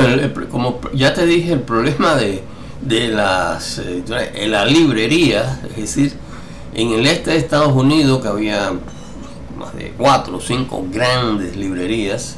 como 0.49 0.81
ya 0.93 1.13
te 1.13 1.25
dije, 1.25 1.53
el 1.53 1.61
problema 1.61 2.15
de, 2.15 2.41
de 2.81 3.07
las 3.09 3.79
en 3.79 4.51
la 4.51 4.65
librería, 4.65 5.61
es 5.69 5.95
decir, 5.95 6.13
en 6.73 6.89
el 6.91 7.05
este 7.05 7.31
de 7.31 7.37
Estados 7.37 7.73
Unidos, 7.73 8.21
que 8.21 8.27
había 8.27 8.73
más 9.57 9.75
de 9.75 9.93
cuatro 9.97 10.37
o 10.37 10.41
cinco 10.41 10.85
grandes 10.91 11.55
librerías, 11.55 12.37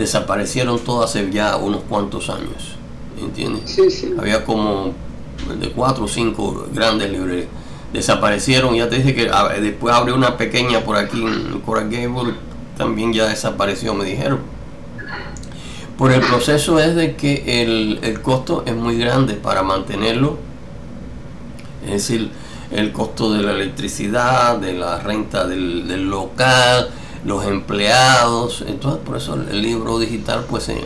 desaparecieron 0.00 0.78
todas 0.80 1.10
hace 1.10 1.30
ya 1.30 1.56
unos 1.56 1.82
cuantos 1.82 2.30
años, 2.30 2.76
¿entiendes? 3.20 3.78
Había 4.18 4.44
como 4.44 4.92
de 5.60 5.70
cuatro 5.70 6.04
o 6.04 6.08
cinco 6.08 6.66
grandes 6.72 7.10
librerías. 7.10 7.48
Desaparecieron, 7.92 8.74
ya 8.74 8.88
te 8.88 8.96
dije 8.96 9.14
que 9.14 9.30
después 9.60 9.94
abrió 9.94 10.14
una 10.14 10.36
pequeña 10.36 10.80
por 10.80 10.96
aquí 10.96 11.20
en 11.22 11.60
Coral 11.60 11.90
Gable, 11.90 12.34
también 12.76 13.12
ya 13.12 13.26
desapareció, 13.26 13.94
me 13.94 14.04
dijeron. 14.04 14.40
Por 15.98 16.12
el 16.12 16.22
proceso 16.22 16.80
es 16.80 16.94
de 16.94 17.14
que 17.14 17.62
el, 17.62 17.98
el 18.02 18.22
costo 18.22 18.62
es 18.64 18.74
muy 18.74 18.96
grande 18.96 19.34
para 19.34 19.62
mantenerlo, 19.62 20.38
es 21.84 21.90
decir, 21.90 22.30
el 22.70 22.92
costo 22.92 23.32
de 23.32 23.42
la 23.42 23.52
electricidad, 23.52 24.56
de 24.56 24.72
la 24.72 25.00
renta 25.00 25.46
del, 25.46 25.86
del 25.88 26.08
local, 26.08 26.88
los 27.24 27.46
empleados, 27.46 28.64
entonces 28.66 29.02
por 29.04 29.16
eso 29.16 29.34
el 29.34 29.62
libro 29.62 29.98
digital 29.98 30.46
pues 30.48 30.64
se, 30.64 30.76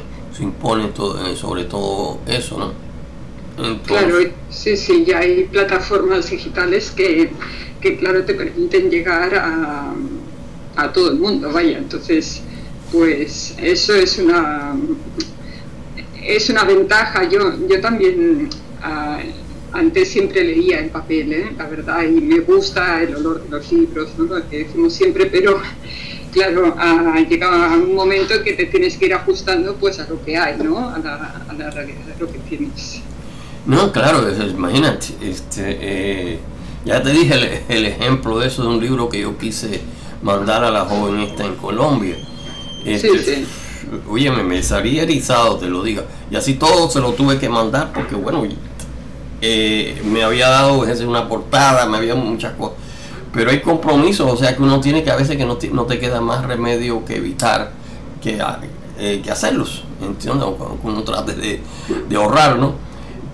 impone 0.40 0.88
todo, 0.88 1.24
eh, 1.26 1.36
sobre 1.36 1.64
todo 1.64 2.18
eso, 2.26 2.58
¿no? 2.58 2.84
claro, 3.86 4.18
sí, 4.50 4.76
sí, 4.76 5.04
ya 5.04 5.18
hay 5.18 5.44
plataformas 5.44 6.28
digitales 6.28 6.90
que, 6.90 7.30
que 7.80 7.96
claro, 7.96 8.24
te 8.24 8.34
permiten 8.34 8.90
llegar 8.90 9.32
a, 9.36 9.94
a 10.74 10.92
todo 10.92 11.12
el 11.12 11.20
mundo, 11.20 11.52
vaya, 11.52 11.78
entonces 11.78 12.42
pues 12.90 13.54
eso 13.58 13.94
es 13.94 14.18
una 14.18 14.74
es 16.26 16.48
una 16.50 16.64
ventaja. 16.64 17.28
Yo, 17.28 17.66
yo 17.68 17.80
también 17.80 18.48
ah, 18.82 19.20
antes 19.72 20.08
siempre 20.08 20.44
leía 20.44 20.80
en 20.80 20.90
papel, 20.90 21.32
¿eh? 21.32 21.52
la 21.56 21.66
verdad, 21.66 22.02
y 22.04 22.20
me 22.20 22.40
gusta 22.40 23.02
el 23.02 23.16
olor 23.16 23.42
de 23.42 23.50
los 23.50 23.72
libros, 23.72 24.10
¿no? 24.16 24.24
lo 24.24 24.48
que 24.48 24.64
decimos 24.64 24.94
siempre, 24.94 25.26
pero 25.26 25.60
claro, 26.34 26.74
ha 26.76 27.20
llegado 27.20 27.74
un 27.74 27.94
momento 27.94 28.42
que 28.42 28.52
te 28.54 28.66
tienes 28.66 28.96
que 28.98 29.06
ir 29.06 29.14
ajustando 29.14 29.76
pues 29.76 30.00
a 30.00 30.08
lo 30.08 30.22
que 30.24 30.36
hay, 30.36 30.58
¿no? 30.58 30.90
A 30.90 30.98
la, 30.98 31.44
a 31.48 31.52
la 31.52 31.70
realidad 31.70 32.04
de 32.04 32.18
lo 32.18 32.30
que 32.30 32.38
tienes. 32.40 33.00
No, 33.66 33.92
claro, 33.92 34.28
imagínate, 34.30 35.06
este, 35.22 35.78
eh, 35.80 36.38
ya 36.84 37.02
te 37.02 37.10
dije 37.10 37.62
el, 37.68 37.86
ejemplo 37.86 38.38
de 38.38 38.48
eso 38.48 38.62
de 38.62 38.68
un 38.68 38.80
libro 38.80 39.08
que 39.08 39.20
yo 39.20 39.38
quise 39.38 39.80
mandar 40.22 40.64
a 40.64 40.70
la 40.70 40.84
joven 40.84 41.20
esta 41.20 41.44
en 41.44 41.54
Colombia. 41.54 42.16
Este, 42.84 43.08
sí, 43.18 43.24
sí. 43.24 43.46
Oye, 44.10 44.30
me, 44.30 44.62
salía 44.62 45.04
erizado, 45.04 45.56
te 45.56 45.68
lo 45.68 45.82
digo. 45.82 46.02
Y 46.30 46.36
así 46.36 46.54
todo 46.54 46.90
se 46.90 47.00
lo 47.00 47.12
tuve 47.12 47.38
que 47.38 47.48
mandar 47.48 47.92
porque, 47.92 48.16
bueno, 48.16 48.42
eh, 49.40 50.02
me 50.04 50.24
había 50.24 50.48
dado 50.48 50.84
una 51.06 51.28
portada, 51.28 51.86
me 51.86 51.96
había 51.96 52.14
muchas 52.14 52.52
cosas 52.54 52.84
pero 53.34 53.50
hay 53.50 53.60
compromisos, 53.60 54.30
o 54.30 54.36
sea 54.36 54.54
que 54.56 54.62
uno 54.62 54.80
tiene 54.80 55.02
que 55.02 55.10
a 55.10 55.16
veces 55.16 55.36
que 55.36 55.44
no 55.44 55.56
te, 55.56 55.68
no 55.68 55.84
te 55.84 55.98
queda 55.98 56.20
más 56.20 56.44
remedio 56.46 57.04
que 57.04 57.16
evitar 57.16 57.72
que, 58.22 58.38
eh, 58.98 59.20
que 59.22 59.30
hacerlos, 59.30 59.84
¿entiendes? 60.00 60.46
Uno 60.82 61.02
trate 61.02 61.34
de, 61.34 61.60
de, 62.08 62.16
ahorrar, 62.16 62.58
¿no? 62.58 62.74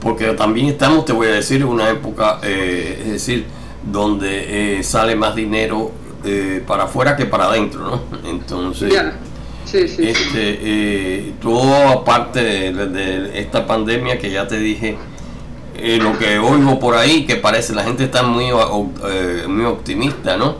Porque 0.01 0.27
también 0.33 0.69
estamos, 0.69 1.05
te 1.05 1.13
voy 1.13 1.29
a 1.29 1.33
decir, 1.33 1.61
en 1.61 1.69
una 1.69 1.91
época, 1.91 2.41
eh, 2.43 3.03
es 3.05 3.13
decir, 3.13 3.45
donde 3.85 4.79
eh, 4.79 4.83
sale 4.83 5.15
más 5.15 5.35
dinero 5.35 5.93
para 6.67 6.85
afuera 6.85 7.17
que 7.17 7.25
para 7.25 7.45
adentro, 7.45 7.81
¿no? 7.81 8.29
Entonces, 8.29 8.93
sí, 9.65 9.89
sí, 9.89 10.09
este, 10.09 11.35
todo 11.41 11.89
aparte 11.89 12.41
de 12.43 13.41
esta 13.41 13.67
pandemia 13.67 14.19
que 14.19 14.31
ya 14.31 14.47
te 14.47 14.59
dije, 14.59 14.99
eh, 15.77 15.99
lo 15.99 16.19
que 16.19 16.39
oigo 16.39 16.79
por 16.79 16.95
ahí, 16.95 17.25
que 17.25 17.37
parece 17.37 17.75
la 17.75 17.85
gente 17.85 18.05
está 18.05 18.23
muy, 18.23 18.47
eh, 18.49 19.45
muy 19.49 19.65
optimista, 19.65 20.37
¿no? 20.37 20.57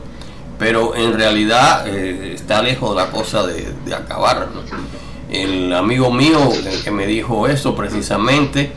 Pero 0.57 0.95
en 0.95 1.13
realidad 1.13 1.87
eh, 1.87 2.33
está 2.35 2.61
lejos 2.61 2.95
la 2.95 3.11
cosa 3.11 3.45
de, 3.45 3.93
acabar, 3.93 4.47
¿no? 4.53 4.61
El 5.29 5.73
amigo 5.73 6.11
mío 6.11 6.39
que 6.83 6.91
me 6.91 7.07
dijo 7.07 7.47
eso 7.47 7.75
precisamente, 7.75 8.73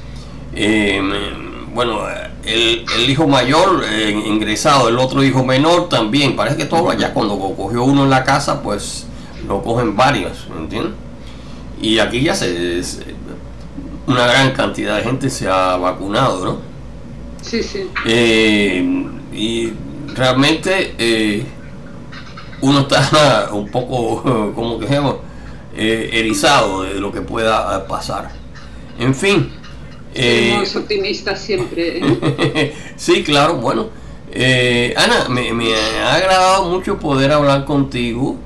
bueno, 1.72 2.02
el, 2.44 2.84
el, 2.96 3.10
hijo 3.10 3.26
mayor 3.26 3.84
ingresado, 4.24 4.88
el 4.88 4.98
otro 4.98 5.24
hijo 5.24 5.44
menor 5.44 5.88
también, 5.88 6.36
parece 6.36 6.56
que 6.56 6.66
todo 6.66 6.90
allá 6.90 7.12
cuando 7.12 7.36
cogió 7.56 7.82
uno 7.82 8.04
en 8.04 8.10
la 8.10 8.22
casa, 8.22 8.62
pues 8.62 9.06
lo 9.48 9.62
cogen 9.62 9.96
varios, 9.96 10.46
¿entiendes? 10.56 10.94
Y 11.80 11.98
aquí 11.98 12.22
ya 12.22 12.34
se, 12.34 12.82
una 14.06 14.26
gran 14.26 14.52
cantidad 14.52 14.96
de 14.98 15.04
gente 15.04 15.30
se 15.30 15.48
ha 15.48 15.76
vacunado, 15.76 16.44
¿no? 16.44 16.58
Sí, 17.42 17.62
sí. 17.62 17.90
Eh, 18.06 19.06
y 19.32 19.72
realmente 20.14 20.94
eh, 20.98 21.44
uno 22.60 22.80
está 22.80 23.48
un 23.52 23.68
poco, 23.70 24.52
como 24.54 24.78
que 24.78 24.86
digamos, 24.86 25.16
eh, 25.76 26.10
erizado 26.12 26.82
de 26.82 27.00
lo 27.00 27.12
que 27.12 27.20
pueda 27.20 27.86
pasar. 27.86 28.30
En 28.98 29.14
fin. 29.14 29.52
Somos 30.14 30.76
optimistas 30.76 31.40
siempre. 31.40 32.00
sí, 32.96 33.24
claro, 33.24 33.56
bueno. 33.56 33.88
Ana, 34.96 35.28
me, 35.28 35.52
me, 35.52 35.74
ha 35.74 36.14
agradado 36.14 36.68
mucho 36.68 36.98
poder 36.98 37.32
hablar 37.32 37.64
contigo 37.64 38.36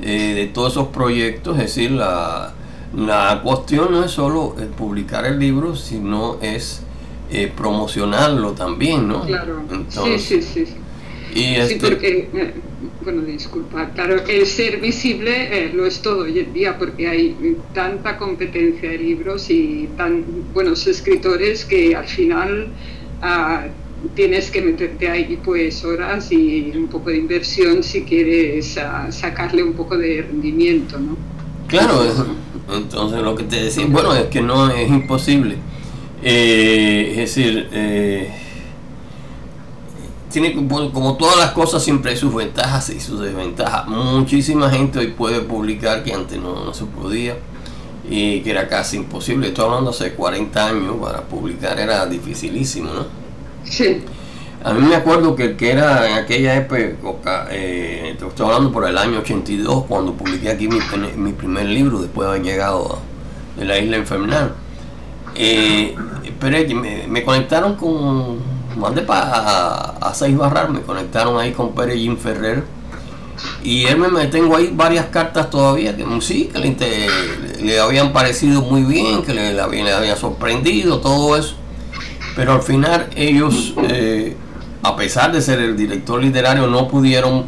de 0.00 0.50
todos 0.52 0.72
esos 0.72 0.88
proyectos, 0.88 1.56
es 1.56 1.64
decir, 1.64 1.90
la, 1.92 2.55
la 2.96 3.40
cuestión 3.42 3.92
no 3.92 4.04
es 4.04 4.10
solo 4.10 4.56
publicar 4.76 5.26
el 5.26 5.38
libro, 5.38 5.76
sino 5.76 6.38
es 6.40 6.82
eh, 7.30 7.52
promocionarlo 7.54 8.52
también, 8.52 9.08
¿no? 9.08 9.26
Claro, 9.26 9.64
sí, 9.88 10.18
sí, 10.18 10.42
sí. 10.42 10.66
Y 11.34 11.38
Sí, 11.38 11.54
este 11.56 11.90
porque, 11.90 12.28
eh, 12.32 12.54
bueno, 13.02 13.22
disculpa, 13.22 13.90
claro, 13.90 14.24
el 14.26 14.46
ser 14.46 14.80
visible 14.80 15.66
eh, 15.66 15.72
lo 15.74 15.86
es 15.86 16.00
todo 16.00 16.20
hoy 16.20 16.38
en 16.38 16.52
día 16.52 16.78
porque 16.78 17.08
hay 17.08 17.36
tanta 17.74 18.16
competencia 18.16 18.90
de 18.90 18.98
libros 18.98 19.50
y 19.50 19.88
tan 19.96 20.24
buenos 20.54 20.86
escritores 20.86 21.64
que 21.64 21.96
al 21.96 22.06
final 22.06 22.68
ah, 23.20 23.66
tienes 24.14 24.50
que 24.50 24.62
meterte 24.62 25.10
ahí 25.10 25.38
pues 25.44 25.84
horas 25.84 26.30
y 26.30 26.72
un 26.76 26.86
poco 26.86 27.10
de 27.10 27.16
inversión 27.16 27.82
si 27.82 28.02
quieres 28.04 28.78
ah, 28.78 29.08
sacarle 29.10 29.64
un 29.64 29.72
poco 29.72 29.98
de 29.98 30.22
rendimiento, 30.22 30.98
¿no? 30.98 31.35
Claro, 31.66 32.02
entonces 32.72 33.22
lo 33.22 33.34
que 33.34 33.44
te 33.44 33.64
decía, 33.64 33.86
bueno, 33.88 34.14
es 34.14 34.26
que 34.26 34.40
no 34.40 34.70
es 34.70 34.88
imposible. 34.88 35.56
Eh, 36.22 37.10
es 37.10 37.16
decir, 37.16 37.68
eh, 37.72 38.32
tiene 40.30 40.54
como 40.54 41.16
todas 41.16 41.36
las 41.38 41.52
cosas 41.52 41.82
siempre 41.82 42.10
hay 42.12 42.16
sus 42.16 42.34
ventajas 42.34 42.90
y 42.90 43.00
sus 43.00 43.20
desventajas. 43.20 43.86
Muchísima 43.88 44.70
gente 44.70 44.98
hoy 44.98 45.08
puede 45.08 45.40
publicar 45.40 46.04
que 46.04 46.12
antes 46.12 46.38
no, 46.38 46.64
no 46.64 46.74
se 46.74 46.84
podía 46.84 47.36
y 48.08 48.40
que 48.40 48.50
era 48.50 48.68
casi 48.68 48.96
imposible. 48.98 49.48
Estoy 49.48 49.64
hablando 49.64 49.90
hace 49.90 50.14
40 50.14 50.66
años 50.66 50.96
para 51.00 51.22
publicar 51.22 51.78
era 51.78 52.06
dificilísimo, 52.06 52.92
¿no? 52.92 53.06
Sí. 53.64 54.02
A 54.66 54.72
mí 54.72 54.84
me 54.84 54.96
acuerdo 54.96 55.36
que 55.36 55.54
que 55.54 55.70
era 55.70 56.10
en 56.10 56.14
aquella 56.24 56.56
época, 56.56 57.46
eh, 57.52 58.16
estoy 58.20 58.46
hablando 58.46 58.72
por 58.72 58.84
el 58.84 58.98
año 58.98 59.20
82, 59.20 59.84
cuando 59.84 60.12
publiqué 60.14 60.50
aquí 60.50 60.66
mi, 60.66 60.80
mi 61.16 61.32
primer 61.32 61.66
libro, 61.66 62.00
después 62.00 62.26
de 62.26 62.34
haber 62.34 62.42
llegado 62.42 62.98
de 63.56 63.64
la 63.64 63.78
isla 63.78 63.98
infernal. 63.98 64.54
Eh, 65.36 65.94
pero 66.40 66.58
me, 67.06 67.22
conectaron 67.22 67.76
con, 67.76 68.38
mandé 68.76 69.02
para 69.02 69.98
a, 70.00 70.12
Seis 70.12 70.36
Barrar, 70.36 70.68
me 70.68 70.80
conectaron 70.80 71.38
ahí 71.38 71.52
con 71.52 71.72
Pérez 71.72 71.98
Jim 71.98 72.16
Ferrer. 72.16 72.64
Y 73.62 73.84
él 73.84 73.98
me, 73.98 74.26
tengo 74.26 74.56
ahí 74.56 74.72
varias 74.74 75.06
cartas 75.06 75.48
todavía 75.48 75.96
que 75.96 76.04
sí, 76.22 76.50
que 76.52 76.58
le, 77.60 77.78
habían 77.78 78.12
parecido 78.12 78.62
muy 78.62 78.82
bien, 78.82 79.22
que 79.22 79.32
le, 79.32 79.54
le, 79.54 79.60
había, 79.60 80.16
sorprendido, 80.16 80.98
todo 80.98 81.36
eso. 81.36 81.54
Pero 82.34 82.54
al 82.54 82.62
final 82.62 83.10
ellos... 83.14 83.72
Eh, 83.88 84.36
a 84.82 84.96
pesar 84.96 85.32
de 85.32 85.40
ser 85.40 85.60
el 85.60 85.76
director 85.76 86.22
literario, 86.22 86.66
no 86.66 86.88
pudieron, 86.88 87.46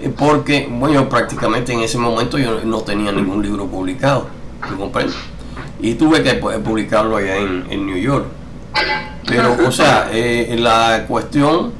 eh, 0.00 0.12
porque, 0.16 0.68
bueno, 0.70 1.08
prácticamente 1.08 1.72
en 1.72 1.80
ese 1.80 1.98
momento 1.98 2.38
yo 2.38 2.60
no 2.64 2.80
tenía 2.80 3.12
ningún 3.12 3.42
libro 3.42 3.66
publicado, 3.66 4.26
¿me 4.70 4.76
comprendes? 4.76 5.16
Y 5.80 5.94
tuve 5.94 6.22
que 6.22 6.34
pues, 6.34 6.58
publicarlo 6.58 7.16
allá 7.16 7.36
en, 7.36 7.86
New 7.86 7.96
York. 7.96 8.26
Pero, 9.26 9.56
o 9.66 9.72
sea, 9.72 10.10
eh, 10.12 10.56
la 10.58 11.04
cuestión, 11.06 11.72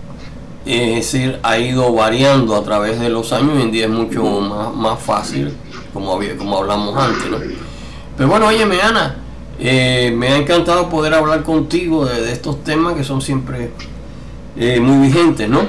es 0.65 0.97
decir, 0.97 1.39
ha 1.43 1.59
ido 1.59 1.93
variando 1.93 2.57
a 2.57 2.63
través 2.63 2.99
de 3.01 3.09
los 3.09 3.33
años, 3.33 3.57
hoy 3.57 3.63
en 3.63 3.73
día 3.73 3.85
es 3.85 3.91
mucho 3.91 4.25
más, 4.25 4.75
más 4.75 5.01
fácil, 5.01 5.55
como, 5.93 6.15
había, 6.15 6.37
como 6.37 6.59
hablamos 6.59 6.97
antes, 6.97 7.31
¿no? 7.31 7.39
Pero 8.17 8.29
bueno, 8.29 8.49
oye, 8.49 8.65
Ana, 8.83 9.17
eh, 9.63 10.13
me 10.17 10.29
ha 10.29 10.37
encantado 10.37 10.89
poder 10.89 11.13
hablar 11.13 11.43
contigo 11.43 12.07
de 12.07 12.33
estos 12.33 12.65
temas 12.65 12.95
que 12.95 13.05
son 13.05 13.21
siempre 13.21 13.71
eh, 14.61 14.79
muy 14.79 15.09
vigente, 15.09 15.49
¿no? 15.49 15.63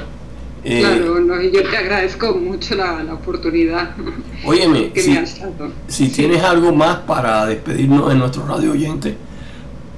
Eh, 0.66 0.80
claro, 0.82 1.42
yo 1.42 1.68
te 1.68 1.78
agradezco 1.78 2.36
mucho 2.36 2.76
la, 2.76 3.02
oportunidad 3.14 3.96
óyeme, 4.46 4.92
que 4.92 5.02
si, 5.02 5.12
me 5.12 5.20
has 5.20 5.40
dado. 5.40 5.72
Si 5.88 6.10
tienes 6.10 6.44
algo 6.44 6.74
más 6.74 6.98
para 6.98 7.46
despedirnos 7.46 8.10
de 8.10 8.16
nuestro 8.16 8.46
radio 8.46 8.74
oyente. 8.74 9.16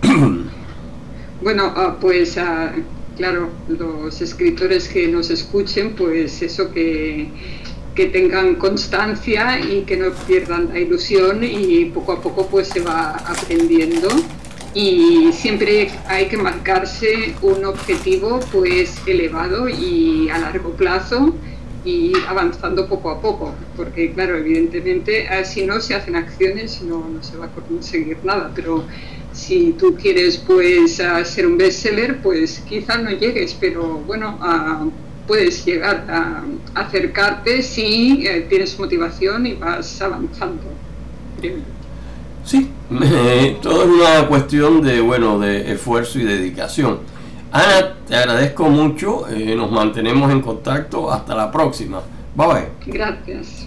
bueno, 1.41 1.73
ah, 1.75 1.97
pues 1.99 2.37
ah, 2.37 2.71
claro, 3.17 3.49
los 3.67 4.21
escritores 4.21 4.87
que 4.87 5.07
nos 5.07 5.31
escuchen, 5.31 5.95
pues 5.95 6.43
eso 6.43 6.71
que, 6.71 7.29
que 7.95 8.05
tengan 8.05 8.55
constancia 8.55 9.59
y 9.59 9.81
que 9.81 9.97
no 9.97 10.11
pierdan 10.27 10.69
la 10.69 10.79
ilusión 10.79 11.43
y 11.43 11.85
poco 11.85 12.11
a 12.11 12.21
poco 12.21 12.45
pues 12.47 12.67
se 12.67 12.79
va 12.79 13.09
aprendiendo 13.09 14.07
y 14.73 15.31
siempre 15.33 15.91
hay 16.07 16.27
que 16.27 16.37
marcarse 16.37 17.35
un 17.41 17.63
objetivo 17.65 18.39
pues 18.51 18.95
elevado 19.05 19.69
y 19.69 20.29
a 20.29 20.39
largo 20.39 20.71
plazo 20.71 21.33
y 21.85 22.13
avanzando 22.27 22.87
poco 22.87 23.09
a 23.09 23.21
poco, 23.21 23.53
porque 23.75 24.13
claro, 24.13 24.37
evidentemente 24.37 25.25
eh, 25.25 25.43
si 25.43 25.65
no 25.65 25.81
se 25.81 25.95
hacen 25.95 26.15
acciones 26.15 26.81
no, 26.81 27.07
no 27.09 27.21
se 27.21 27.35
va 27.35 27.47
a 27.47 27.49
conseguir 27.49 28.17
nada, 28.23 28.51
pero 28.55 28.85
si 29.33 29.73
tú 29.73 29.95
quieres 29.95 30.37
pues 30.37 31.01
ser 31.25 31.47
un 31.47 31.57
bestseller, 31.57 32.21
pues 32.21 32.63
quizás 32.69 33.01
no 33.01 33.09
llegues, 33.09 33.55
pero 33.59 33.97
bueno, 34.05 34.39
puedes 35.27 35.65
llegar 35.65 36.05
a 36.09 36.43
acercarte 36.75 37.61
si 37.63 38.27
eh, 38.27 38.45
tienes 38.47 38.77
motivación 38.77 39.45
y 39.47 39.53
vas 39.53 40.01
avanzando. 40.01 40.63
Sí, 42.43 42.69
todo 43.61 43.83
es 43.83 43.89
una 43.89 44.27
cuestión 44.27 44.81
de, 44.81 44.99
bueno, 45.01 45.39
de 45.39 45.71
esfuerzo 45.71 46.19
y 46.19 46.23
dedicación. 46.23 46.99
Ana, 47.51 47.93
te 48.07 48.15
agradezco 48.15 48.67
mucho, 48.69 49.27
eh, 49.29 49.55
nos 49.55 49.71
mantenemos 49.71 50.31
en 50.31 50.41
contacto, 50.41 51.11
hasta 51.11 51.35
la 51.35 51.51
próxima. 51.51 52.01
Bye 52.35 52.47
bye. 52.47 52.67
Gracias. 52.87 53.62